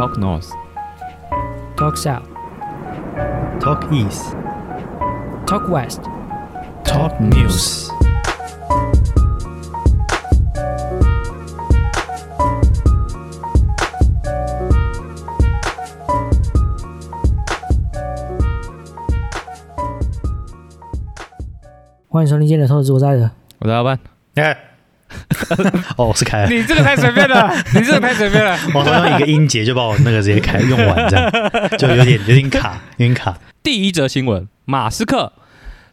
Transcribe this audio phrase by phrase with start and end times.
[0.00, 0.50] Talk North.
[1.76, 2.28] Talk South,
[3.60, 4.36] Talk East,
[5.46, 6.02] Talk West.
[6.84, 7.90] Talk News。
[22.08, 23.30] 欢迎收听今天的透视我在的。
[23.60, 23.98] 我的老板，
[24.34, 24.56] 哎，
[25.97, 28.57] 哦，我是开了，你这个太随便了， 你这个太随便了。
[28.73, 31.31] 我好像用一个音节就把我那个直接开用完，这样
[31.77, 33.37] 就有点有点卡，有点卡。
[33.63, 35.33] 第一则新闻：马斯克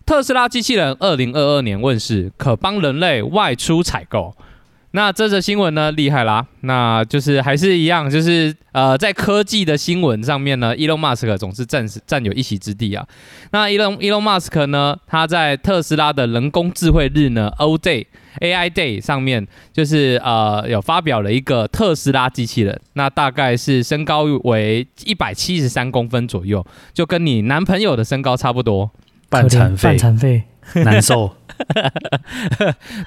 [0.07, 4.35] 特斯拉机器人二零二二年问世，可帮人类外出采购。
[4.93, 6.47] 那这则新闻呢，厉害啦！
[6.63, 13.07] 那就是还是一样，就是呃，在科技的新闻上面呢，Elon Musk 总是占占有一席之地啊。
[13.51, 18.07] 那 Elon Elon Musk 呢，他在特斯拉的人工智慧日呢 O Day
[18.41, 28.91] AI Day 上面，就是呃有发表了一个特斯拉机器人，那大概是身高为一百七十三公分左右，就跟你男朋友的身高差不多。
[29.31, 30.43] 半残废半，残废，
[30.85, 31.31] 难受。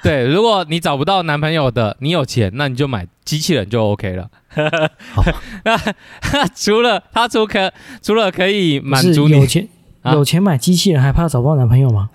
[0.04, 4.30] 对，如果你找不到男朋友的，你有钱，那你就买机器人就 OK 了。
[5.64, 5.76] 那
[6.54, 9.66] 除了他除可除了可以满足你有钱
[10.02, 12.08] 啊有钱买机器人，还怕找不到男朋友吗？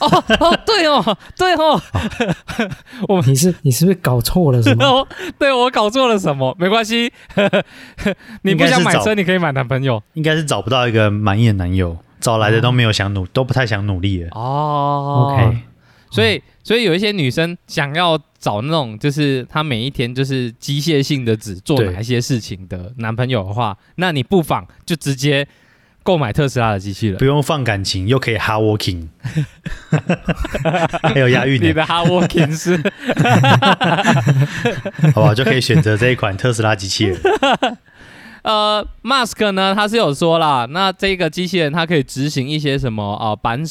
[0.00, 0.06] 哦
[0.40, 1.80] 哦，对哦，对哦，
[3.08, 4.84] 我你是你是不是搞错了什么？
[4.86, 5.06] 哦，
[5.38, 6.54] 对我搞错了什么？
[6.58, 7.12] 没关系，
[8.42, 14.28] 你不想买车，你可以买男朋友应该是找不到一个满意的男友，找来的都没有想努，都不太想努力了。
[14.32, 15.34] 哦。
[15.34, 15.58] OK
[16.12, 25.46] 所以所以有一些女生想要找那种就是她每一天就是机械性的只做哪一些事情的男朋友的话，那你不妨就直接
[26.02, 27.24] 购买特斯拉的机器人不。
[27.24, 29.06] 用放感情，又可以 hard working，
[31.02, 32.76] 还有押韵的，你的 hard working 是
[35.14, 35.34] 好不好？
[35.34, 37.20] 就可以选择这一款特斯拉机器人。
[38.42, 43.62] 呃，Mask 呢，他是有说啦，那这个机器人它可以执行一些什么啊、呃扳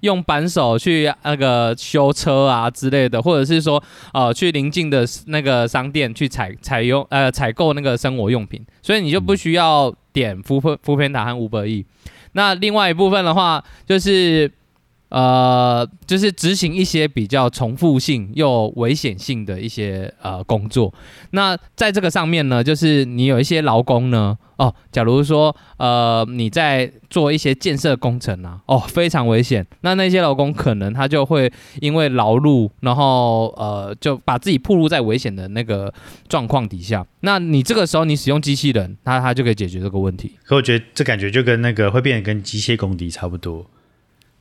[0.00, 3.80] 用扳手去那个修车啊之类的，或者是说
[4.12, 11.84] 呃去邻近的那个商店去采采用呃采购那个生活用品，所以你就不需要点福福片达和五百亿。
[12.32, 14.50] 那另外一部分的话，就是
[15.08, 20.92] 呃，就是执行一些比较重复性又危险性的一些呃工作。
[21.30, 31.50] 那在这个上面呢，就是你有一些劳工呢，哦，假如说呃你在做一些建设工程啊，哦，非常危险，那那些劳工可能他就会
[31.80, 35.92] 因为劳碌，然后呃就把自己暴露在危险的那个
[36.28, 37.06] 状况底下。
[37.20, 40.32] 那你这个时候你使用机器人，那它就可以解决这个问题。
[40.44, 43.66] 可我觉得这感觉就跟那个会变得跟机械公敌差不多，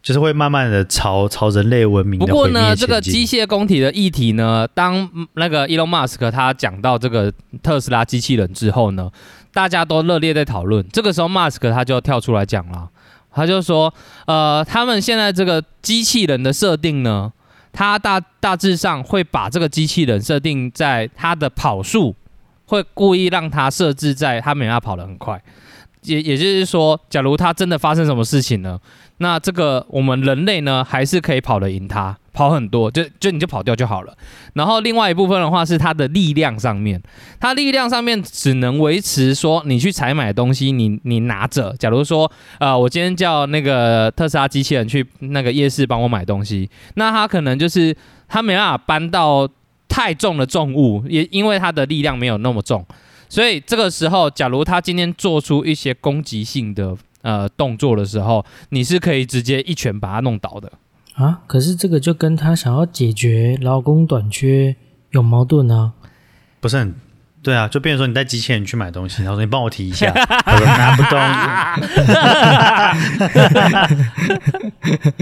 [0.05, 7.33] 就是会慢慢的朝朝人类文明的不过呢，这个机械工体的议题呢，当嗯那个 Elon Musk 他讲到这个
[7.63, 9.09] 特斯拉机器人之后呢，
[9.51, 10.88] 大家都热烈在讨论。
[10.93, 12.88] 这个时候，Musk 他就跳出来讲了，
[13.33, 13.91] 他就说，
[14.27, 17.33] 呃，他们现在这个机器人的设定呢，
[17.73, 22.16] 他大大致上会把这个机器人设定在它的跑速，
[22.67, 25.41] 会故意让它设置在它没办法跑得很快。
[26.05, 28.79] 也也就是说，假如它真的发生什么事情呢？
[29.17, 34.13] 那这个我们人类呢，还是可以跑得赢它，跑很多，就就你就跑掉就好了。
[34.55, 37.01] 然后另外一部分的话是它的力量上面，
[37.39, 41.73] 它力量上面只能维持说你去采买东西，你你拿着。
[41.79, 42.29] 假如说
[42.59, 47.95] 呃，我今天叫那个特斯拉机器人去那个夜市帮我买东西，那它可能就是
[48.27, 49.47] 它没办法搬到
[49.87, 52.85] 太重的重物，也因为它的力量没有那么重。
[53.30, 60.72] 所以这个时候，假如他今天做出一些攻击性的呃动作的时候，你是可以直接一拳把他弄倒的。
[61.16, 64.75] 啊，可是这个就跟他想要解决劳工短缺
[65.12, 65.94] 有矛盾啊。
[66.59, 66.94] 不是很
[67.41, 71.19] 对啊，就变成说你带机器人去买东西，然后说你帮我提一下， 我说拿不动，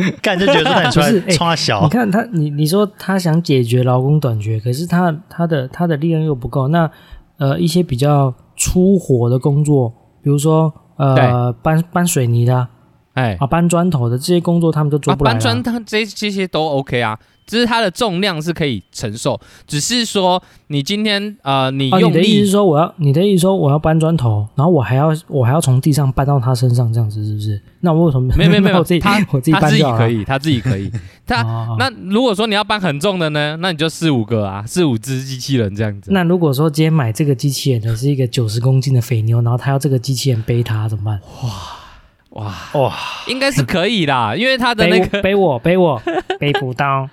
[0.22, 6.69] 干就觉得说那你出来不是哎冲他小你，看他，你你说他想解决劳工短缺，可是他他的他的力量又不够。
[6.69, 6.90] 那
[7.38, 12.69] 呃，一些比较粗活的工作，比如说呃搬搬水泥的啊
[13.13, 27.62] 哎，啊搬砖头的这些工作，他们都做啊，不来、搬砖他这这些都 OK 啊，只是它的重量是可以承受，只是说你今天呃你哦，用力你的意思是说我要，你的意思说我要搬砖头，然后我还要我还要从地上搬到他身上，这样子是不是？
[27.81, 30.90] 那我为什么没有没有没有 我自己他我自己他自己可以，他自己可以，
[31.28, 36.12] 他哦那如果说你要搬很重的呢，那你就四五个啊，四五只机器人这样子。
[36.12, 41.19] 那如果说今天买这个机器人的是一个九十公斤的肥牛，然后他要这个机器人背他怎么办？
[41.44, 42.96] 哇，哇哇，
[43.28, 46.01] 应该是可以啦，因为他的背我那个背我背我
[46.39, 47.10] 背不到。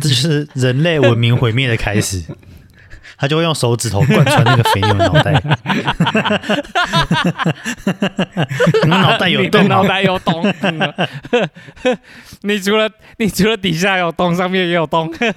[0.00, 2.22] 这就是人类文明毁灭的开始。
[3.18, 5.32] 他就会用手指头贯穿那个肥牛的脑袋。
[8.82, 9.68] 你们脑袋有洞？
[9.68, 10.42] 脑袋有洞。
[12.40, 15.08] 你除了你除了底下有洞，上面也有洞。
[15.16, 15.32] 这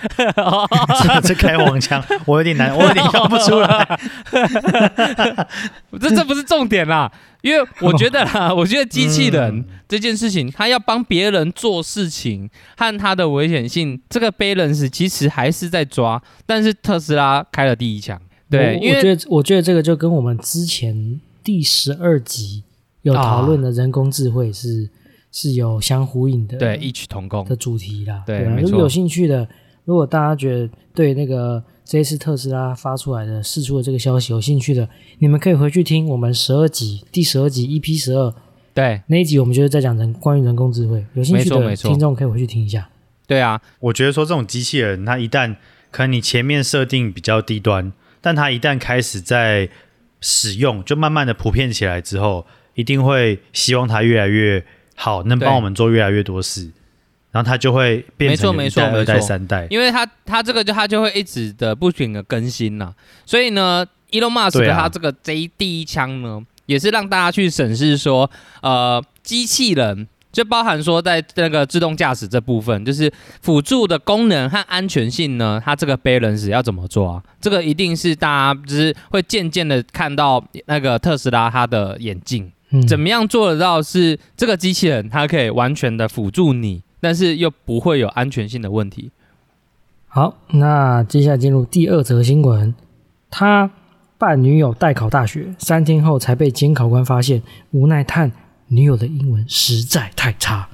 [1.22, 4.00] 这开黄腔，我有点难，我有点笑不出来。
[6.00, 7.10] 这这不是重点啦，
[7.40, 22.64] 因为我觉得啦，我觉得机器人这件事情，他要帮别人做事情和它的危险性，这个 balance 其实还是在抓，但是特斯拉开了第一枪，对，因为我我觉得我觉得这个就跟我们之前第十二集
[23.02, 24.88] 有讨论的人工智慧是、
[25.30, 28.22] 是有相呼应的，对异曲同工的，主题啦。
[28.26, 29.48] 对如果有兴趣的，
[29.84, 34.88] 如果大家觉得对那个这一次特斯拉发出来的释出的这个消息有兴趣的，
[35.18, 38.32] 你们可以回去听我们十二集第十二集 EP 十二
[38.74, 39.02] 对。
[39.08, 42.88] 那一集，我们就是在讲人关于人工智慧，有兴趣的听众可以回去听一下。
[43.26, 45.56] 对啊，我觉得说这种机器人，它一旦
[45.90, 49.68] 可能你前面设定比较低端，但它一旦开始在
[50.20, 54.64] 使用，就慢慢的普遍起来之后，一定会希望它越来越
[54.94, 56.70] 好，能帮我们做越来越多事，
[57.32, 59.66] 然后它就会变成没错没错一代二代、没错三代。
[59.70, 62.94] 因为它它这个就它就会一直的不停的更新呐、
[63.26, 68.30] 所以呢，Elon Musk 他这个这一第一枪呢，也是让大家去审视说，
[68.60, 73.12] 呃，机器人就包含说在那个自动驾驶这部分，就是
[73.42, 77.22] 辅助的功能和安全性呢，它这个 balance 要怎么做啊？
[77.40, 82.50] 这个一定是大家就是会渐渐的看到那个特斯拉它的眼镜。
[82.70, 89.10] 嗯，怎么样做得到是这个机器人它可以完全的辅助你，但是又不会有安全性的问题？
[90.06, 92.72] 好，那接下来进入第二则新闻。
[93.28, 93.68] 他
[94.18, 98.30] 扮女友代考大学，三天后才被监考官发现，无奈叹
[98.68, 100.68] 女友的英文实在太差。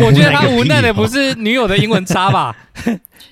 [0.00, 2.56] 我觉得他无奈的不是女友的英文差吧？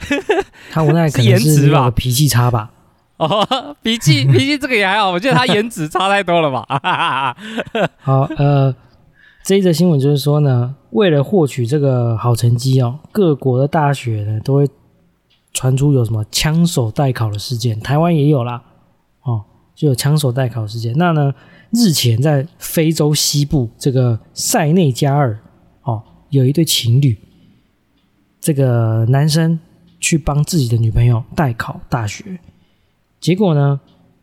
[0.71, 2.71] 他无奈可能是吧是女友的脾气差吧？
[3.21, 7.37] 哦，脾气脾气这个也还好，我觉得他颜值差太多了吧？
[7.99, 8.73] 好，呃，
[9.43, 14.69] 这一则新闻就是说呢，为了获取这个好成绩哦，各国的大学呢都会
[15.53, 18.63] 传出有什么枪手代考的事件，台湾也有啦，
[19.23, 19.43] 哦，
[19.75, 20.95] 就有枪手代考事件。
[20.97, 21.35] 那呢，
[21.73, 25.37] 日前在非洲西部这个塞内加尔
[25.83, 26.01] 哦，
[26.31, 27.19] 有一对情侣，
[28.41, 29.59] 这个男生
[29.99, 32.39] 去帮自己的女朋友代考大学，
[33.21, 33.81] 结果呢，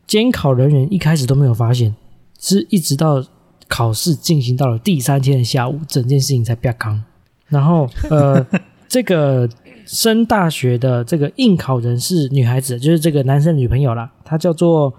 [0.08, 1.96] 监考人员一开始都没有发现，
[2.40, 3.24] 是一直到
[3.68, 7.04] 考试进行到了第三天的下午，整件事情才变康。
[7.48, 8.46] 然后 呃，
[8.88, 9.50] 这个
[9.86, 14.94] 升大学的这个应考人是女孩子，就是这个男生的女朋友啦，她叫做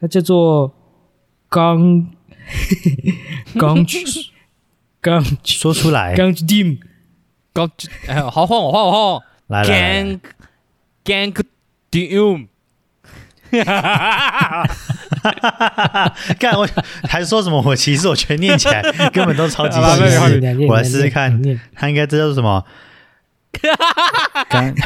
[0.00, 0.72] 她叫做
[1.48, 2.06] 刚
[3.58, 3.84] 刚
[5.00, 6.78] 刚说出来，刚 Dim，
[7.52, 7.70] 刚，
[8.06, 10.20] 哎，好换我换我换我来来来来
[11.04, 11.44] ，Gang Gang
[11.90, 12.48] Doom，
[16.38, 16.68] 干我
[17.08, 17.60] 还说什么？
[17.64, 18.80] 我其实我觉得念起来
[19.12, 20.40] 根本都超级好吧细没有致。
[20.68, 21.40] 我来试试看，
[21.74, 22.62] 他应该知道是什么。
[24.50, 24.74] 干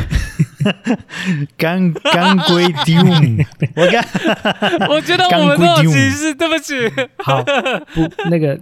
[1.58, 4.06] 干干龟 doom，我干
[4.88, 6.74] 我觉得我们都有歧视，对不起。
[7.18, 7.50] 好，不，
[8.30, 8.56] 那个，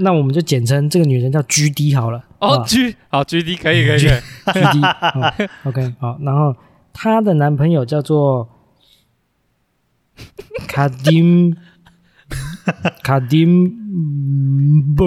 [0.00, 2.22] 那我们就简称这个女人叫 G D 好了。
[2.40, 4.10] 哦啊，G 好 G D 可以可以可以
[4.52, 5.32] ，G D，好
[5.64, 6.54] ，OK，好，然后
[6.92, 8.46] 她的男朋友叫做
[10.74, 11.56] 卡丁
[13.00, 13.70] 卡丁
[14.96, 15.04] 不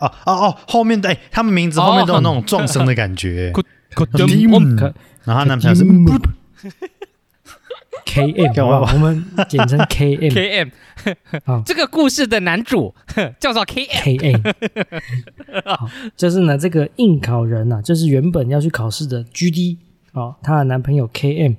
[0.00, 3.50] 哦哦哦，后面的哎，他们名字后面都有那种撞声的感觉。
[5.24, 5.82] 然后他男朋友是
[8.04, 8.72] K M，干嘛？
[8.72, 10.68] 好吧，我们简称 K M K M，
[11.46, 11.62] 好。
[11.64, 12.94] 这个故事的男主
[13.40, 14.02] 叫做 K M。
[14.02, 14.42] K M。
[16.18, 19.78] 就是呢，这个应考人呐、啊，就是原本要去考试的 G D
[20.12, 21.54] 哦，她的男朋友 K M，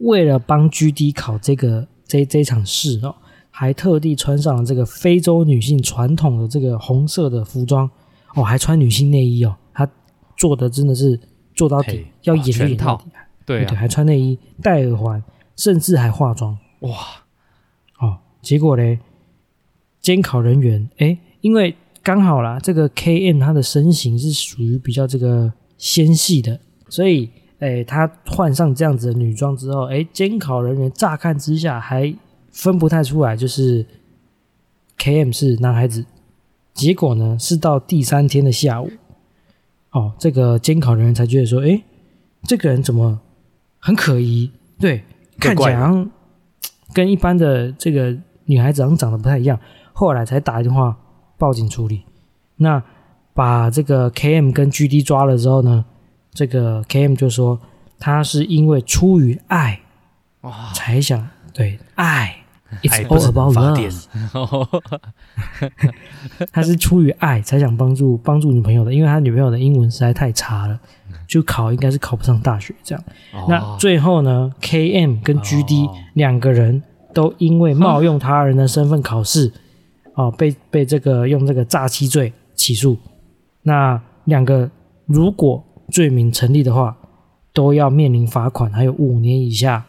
[0.00, 3.14] 为了帮 G D 考这个这这场试哦，
[3.50, 7.90] 还特地穿上了这个非洲女性传统的这个红色的服装
[8.34, 9.88] 哦，还穿女性内衣哦，她
[10.36, 11.18] 做的真的是
[11.54, 13.04] 做到底，要演到底，
[13.44, 15.22] 对，对啊，还穿内衣、戴耳环，
[15.56, 16.56] 甚至还化妆。
[16.80, 16.90] 哇，
[17.98, 18.98] 哦，结果嘞，
[20.00, 27.28] 监考人员哎，因为刚好啦，这个 K M 他的身形是属于比较这个纤细的，所以
[27.60, 32.12] 哎，他换上这样子的女装之后，哎，监考人员乍看之下还
[32.50, 33.86] 分不太出来，就是
[34.98, 36.04] K M 是男孩子。
[36.72, 38.90] 结果呢，是到第三天的下午，
[39.90, 41.82] 哦，这个监考人员才觉得说，哎，
[42.44, 43.20] 这个人怎么
[43.78, 44.50] 很可疑？
[44.78, 45.04] 对，
[45.38, 46.10] 看起来好像
[46.94, 49.58] 跟一般的这个女孩子好像长得不太一样。
[49.92, 50.96] 后来才打电话
[51.36, 52.04] 报警处理。
[52.56, 52.82] 那
[53.34, 55.84] 把这个 KM 跟 GD 抓了之后呢，
[56.32, 57.60] 这个 KM 就说
[57.98, 59.80] 他是因为出于爱
[60.42, 62.36] 哇，才想对爱
[62.70, 64.06] 爱，It's 不 all about love。
[66.52, 70.78] 他是出于爱才想帮助帮助女朋友的，因为他女朋友的英文实在太差了，
[71.26, 73.04] 就考应该是考不上大学这样。
[73.48, 76.82] 那最后呢，KM 跟 GD 哦两个人
[77.12, 79.52] 都因为冒用他人的身份考试，
[80.14, 82.96] 哦，被被这个用这个诈欺罪起诉。
[83.62, 84.70] 那两个
[85.06, 86.96] 如果罪名成立的话，
[87.52, 89.84] 都要面临罚款，还有五年以下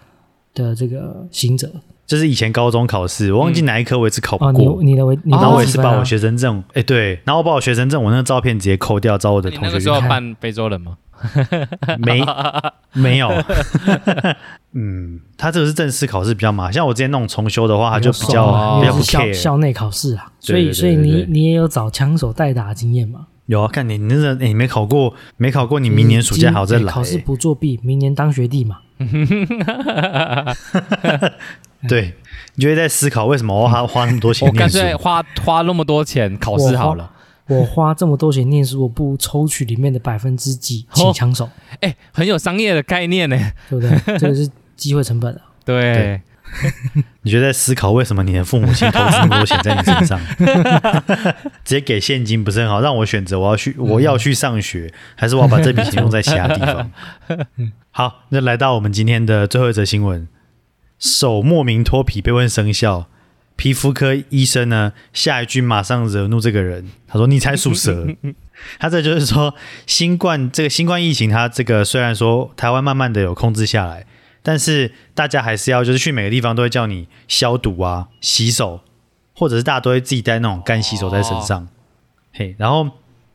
[0.53, 1.70] 的这个刑责。
[2.08, 10.98] 这是以前高中考试，我忘记哪一科我一次考不哦，你过，你的为你的然后我也是把我学生证，哎、对，然后我把我学生证我那个照片直接抠掉，找我的你那个时同学去看，候扮非洲人吗？
[12.00, 12.22] 没
[12.93, 13.29] 没有，
[14.74, 19.31] 嗯，他这个是正式考试比较麻烦，像我之前那种重修的话，他就比较哦比较不 care。
[19.31, 23.27] 校内考试啊，所以所以你你也有找枪手代打的经验嘛？
[23.51, 28.77] 有啊，看你你那个、哎你没考过，没考过，你明年暑假还要再来、今考试不作弊，明年当学弟嘛？
[31.89, 32.13] 对，
[32.55, 34.70] 你就会在思考为什么我要花花那么多钱 我干？
[34.70, 37.12] 脆花花那么多钱考试好了。
[37.48, 41.50] 我花这么多钱念书，我不如抽取里面的百分之几 请枪手，
[41.81, 43.38] 哎、很有商业的概念呢。
[43.70, 44.17] 对不对？
[44.17, 45.41] 这个是机会成本啊。
[45.65, 46.22] 对，对
[47.24, 50.20] 你就在思考为什么你的父母亲投资那么多钱在你身上，
[51.63, 52.81] 直接给现金不是很好？
[52.81, 56.91] 让我选择，我要去，我要去上学，还是我要把这笔钱用在其他地方？
[57.91, 60.27] 好，那来到我们今天的最后一则新闻，
[61.00, 63.08] 手莫名脱皮被问生效，
[63.55, 68.08] 皮肤科医生呢下一句马上惹怒这个人，他说：“你才属蛇。”
[68.77, 69.55] 他这就是说，
[69.88, 74.05] 新冠这个新冠疫情，它这个虽然说台湾慢慢的有控制下来，
[74.43, 78.81] 但是大家还是要就是去每个地方都会叫你消毒啊、洗手，
[79.36, 81.67] 或者是大家都会自己带那种干洗手在身上。
[82.33, 82.89] 嘿，然后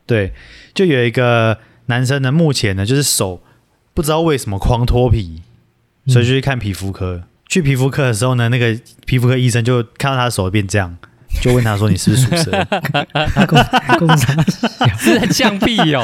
[0.05, 0.33] 对，
[0.73, 3.41] 就有一个男生呢，目前呢就是手
[3.93, 5.41] 不知道为什么狂脱皮，
[6.07, 7.23] 所以就去看皮肤科。
[7.47, 10.97] 去皮肤科的时候呢，那个皮肤科医生就看到他的手变这样，
[11.41, 12.51] 就问他说：“你是不是属蛇？”
[13.47, 14.35] 共共产
[14.97, 16.03] 是在呛屁哦。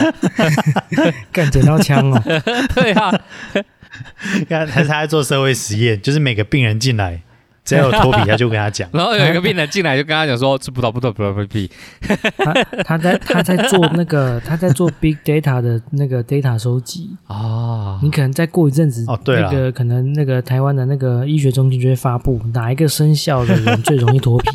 [1.33, 2.21] 干剪刀枪哦，
[2.73, 3.11] 对啊，
[3.51, 3.65] 看
[4.49, 7.21] 他他在做社会实验，就是每个病人进来，
[7.65, 8.89] 只要有脱皮，他就跟他讲。
[8.93, 11.69] 然后有一个病人进来就跟他讲说吃葡萄不吐葡萄皮，
[12.37, 12.53] 他
[12.83, 24.49] 他在他在做那个 他在做 big data 的那个 data 收集，啊你可能再过一阵子，哦对那个可能那个台湾的那个医学中心就会发布哪一个生肖的人最容易脱皮，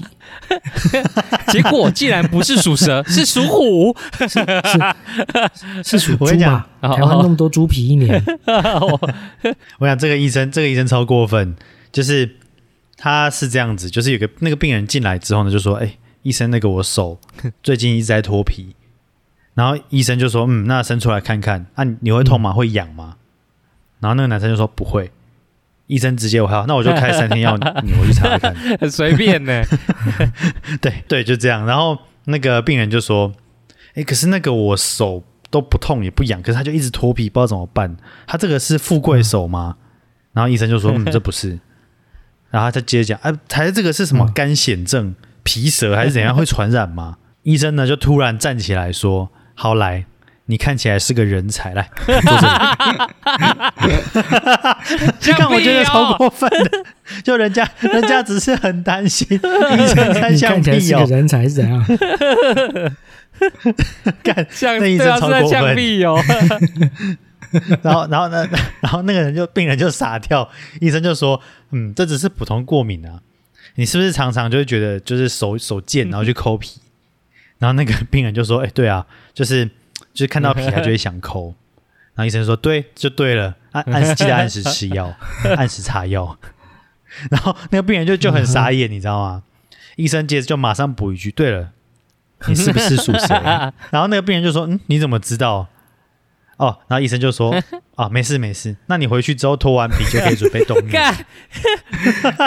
[1.49, 3.97] 结果竟然不是属蛇，是属虎。
[5.83, 6.67] 是属猪嘛？
[6.81, 6.95] 哦。
[6.95, 8.23] 台湾那么多猪皮一年，
[9.79, 11.55] 我想这个医生，这个医生超过分，
[11.91, 12.29] 就是
[12.99, 17.19] 他是这样子，就是有个那个病人进来之后呢，就说：“哎、医生，那个我手
[17.63, 18.75] 最近一直在脱皮。”
[19.55, 22.53] 然后医生就说：“嗯，那伸出来看看，啊，你会痛吗？
[22.53, 23.17] 会痒吗？”
[24.01, 25.11] 然后那个男生就说：“不会。”
[25.87, 28.55] 医生直接我好，那我就开三天药， 你回去查查看。
[28.79, 29.65] 很 随便呢。
[30.81, 31.65] 对对，就这样。
[31.65, 33.33] 然后那个病人就说
[33.95, 37.97] ：“哎，可是那个我手都不痛也不痒，可是他就一直脱皮，不知道怎么办。
[38.27, 39.77] 他这个是富贵手吗？”
[40.35, 41.59] 然后医生就说：“嗯，这不是。”
[42.51, 50.05] 然后他接着讲：“哎、还是这个是什么嗯干癣症、皮蛇还是怎样 会传染吗？”医生呢就突然站起来说：“好来。”
[50.51, 52.31] 你看起来是个人才，来坐这里。
[55.37, 56.71] 看，我觉得超过分的，
[57.23, 61.85] 就人家人家只是很担心，医生在你像看起来屁哦，是个人才是怎样？
[64.25, 65.77] 干像那医生超过分
[66.07, 66.19] 哦。
[67.83, 68.47] 然后，然后呢，
[68.81, 70.49] 然后那个人就病人就傻掉，
[70.81, 71.41] 医生就说
[71.73, 73.21] ：“嗯，这只是普通过敏啊，
[73.77, 76.81] 你是不是常常就会觉得就是手手贱，然后去抠皮？”
[77.59, 79.67] 然后那个病人就说：“哎、对啊，就是
[80.13, 81.55] 就是看到皮他就会想抠。”
[82.15, 85.15] 然后医生说：“对，就对了，按按时记得按时吃药，
[85.57, 86.39] 按时擦药。”
[87.31, 89.43] 然后那个病人就就很傻眼，你知道吗？
[89.97, 91.71] 医生接着就马上补一句：“对了，
[92.47, 93.35] 你是不是属蛇？”
[93.91, 95.69] 然后那个病人就说：“嗯，你怎么知道？”
[96.59, 97.55] 哦，然后医生就说
[97.97, 100.91] ：“啊， 没事没事，那你回去之后脱完皮就可以准备冬 眠。
[100.93, 101.15] 干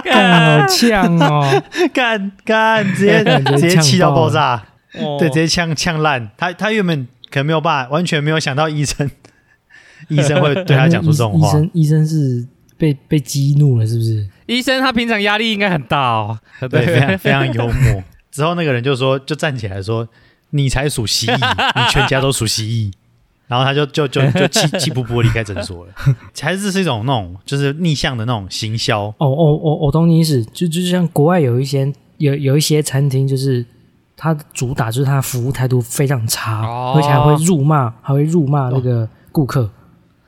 [0.03, 1.63] 干好呛哦！
[1.93, 4.63] 干干，直接直接气到爆爆炸，
[4.99, 6.29] 哦对，直接呛呛烂。
[6.37, 9.09] 他他原本可能没有办法，完全没有想到医生
[10.09, 11.51] 医生会对他讲出这种话医话。
[11.51, 12.45] 生医生是
[12.77, 14.27] 被被激怒了，是不是？
[14.45, 16.37] 医生他平常压力应该很大哦。
[16.69, 18.03] 对，非常非常幽默。
[18.29, 20.07] 之后那个人就说，就站起来说
[20.51, 22.91] ：“你才属蜥蜴，你全家都属蜥蜴。”
[23.51, 25.91] 然后他就就就就气气不不离开诊所了。
[26.39, 29.07] 还是这是一种那种就是逆向的那种行销。
[29.07, 33.65] 哦哦哦，我懂你意思，就就像国外有一些有有一些餐厅，就是
[34.15, 39.69] 他主打就是他的服务态度非常差，哦而且还会辱骂，还会辱骂那个顾客。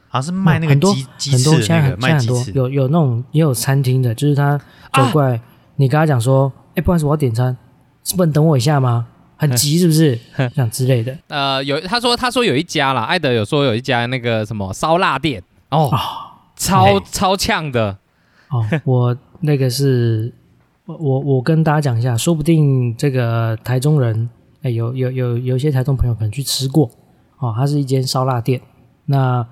[0.09, 4.59] 好像是卖那个很多鸡鸡很多翅那个现在很现在很多有有那种也有餐厅的，就是他
[4.91, 5.39] 走过来，
[5.77, 7.55] 你跟他讲说，哎、不好意思，我要点餐，
[8.03, 9.07] 是不能等我一下吗？
[9.37, 10.17] 很急是不是？
[10.35, 11.17] 这样之类的。
[11.27, 15.43] 呃，有他说他说有一家啦，艾德有说有一家那个什么烧腊店。
[15.69, 15.89] 哦，
[16.55, 17.97] 超哎超呛的，
[18.49, 20.31] 哦，我那个是，
[20.85, 24.29] 我我我跟大家讲一下，说不定这个台中人，
[24.61, 26.91] 哎，有有有有一些台中朋友可能去吃过，
[27.39, 28.61] 哦，它是一间烧腊店，
[29.05, 29.43] 那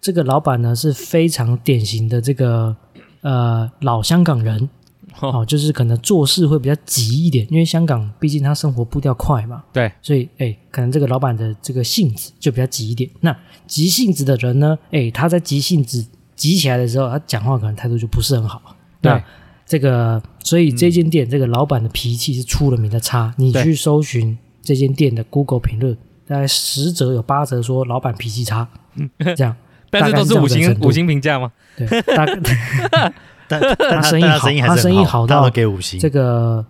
[0.00, 2.74] 这个老板呢是非常典型的这个
[3.20, 4.70] 呃老香港人，
[5.20, 13.08] 哦，就是可能做事会比较急一点，因为香港毕竟他生活步调快嘛，对，所以哎，可能这个老板的这个性子就比较急一点。
[13.20, 18.60] 那急性子的人呢，哎，他在急性子急起来的时候，他讲话可能态度就不是很好。
[19.00, 19.24] 对那
[19.66, 23.34] 这个，所以这间店、这个老板的脾气是出了名的差。
[23.36, 25.96] 你去搜寻这间店的 Google 评论，
[26.26, 29.56] 大概十则有八则说老板脾气差，嗯这样。
[29.90, 31.50] 但是都是五星五星评价吗？
[31.76, 32.34] 对，大概
[33.48, 34.38] 但 但他生意好
[34.68, 36.10] 他生意好，到给五星这。
[36.10, 36.64] 个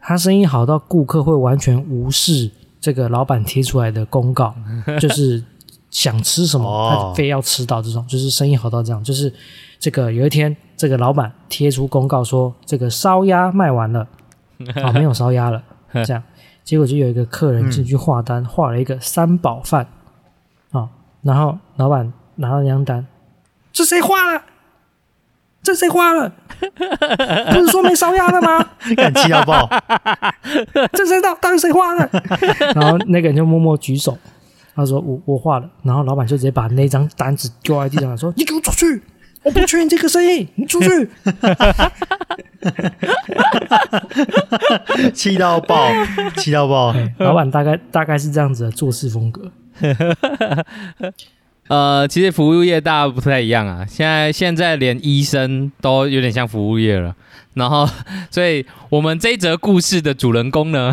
[0.00, 4.54] 他生意好到顾客会完全无视这个老板贴出来的公告，
[4.98, 5.42] 就是
[5.90, 9.02] 想吃什么哦他非要吃到这种，就是生意好到这样。
[9.04, 9.32] 就是
[9.78, 14.06] 这个有一天，这个老板贴出公告说这个烧鸭卖完了，
[14.76, 16.22] 啊没有烧鸭了，这样，
[16.64, 19.86] 结果就有一个客人进去画单，画了一个三宝饭，
[20.70, 20.88] 啊，
[21.22, 23.06] 然后老板拿到那张单，
[23.72, 24.42] 这谁画了？
[25.68, 26.32] 这谁画了？
[27.52, 28.66] 不是说没烧鸭了吗？
[28.96, 29.68] 敢气到爆，
[30.94, 32.08] 这谁到到底谁画的？
[32.74, 34.16] 然后那个人就默默举手，
[34.74, 35.68] 他说我我画了。
[35.82, 39.02] 然后老板就直接把那张单子丢在地上，说你给我出去，
[39.42, 41.10] 我不缺你这个生意，你出去。
[45.12, 45.90] 气到爆，
[46.38, 46.94] 气到爆。
[47.18, 49.52] 老板大概大概是这样子的做事风格。
[51.68, 57.14] 呃，其实服务业大家不太一样啊，现在现在连医生都有点像服务业了。
[57.54, 57.88] 然后，
[58.30, 60.92] 所以我们这一则故事的主人公呢，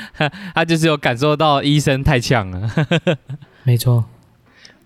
[0.54, 2.70] 他就是有感受到医生太呛了。
[3.64, 4.04] 没错，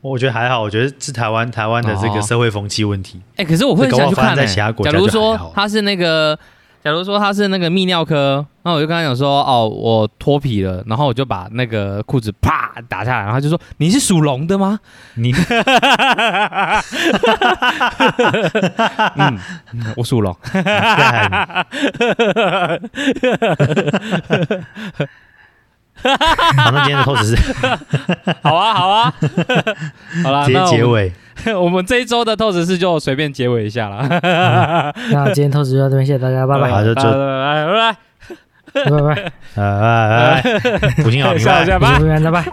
[0.01, 3.21] 我觉得还好，我觉得是台湾台湾的这哦个社会风气问题。
[3.37, 4.49] 哎、可是我会很想去看、这搞不好发生在欸。
[4.49, 6.37] 其他国家假如说他是那个，
[6.85, 14.81] 假如说他是那个泌尿科，那我就跟他讲说，哦，我脱皮了，然后我就把那个裤子啪打下来，然后他就说你是属龙的吗？
[15.15, 15.33] 你
[19.17, 19.39] 嗯，
[19.73, 20.37] 嗯我属龙。
[26.03, 26.17] 干
[26.57, 27.37] 好，那今天的 toast 是
[28.43, 29.13] 好啊，好啊，
[30.25, 31.13] 好啦，直接那我们结尾。
[31.59, 34.07] 我们这一周的透视是就随便结尾一下了，
[35.11, 37.97] 那今天透视就到这边，谢谢大家，拜拜，好就拜拜拜拜。
[38.75, 40.43] 拜拜，呃，拜
[40.79, 42.45] 拜，五星好拜，拜拜拜，拜拜。